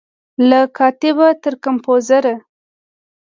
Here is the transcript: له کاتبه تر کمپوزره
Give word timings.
له 0.49 0.59
کاتبه 0.77 1.27
تر 1.43 1.53
کمپوزره 1.63 2.33